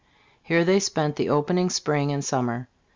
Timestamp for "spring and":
1.69-2.25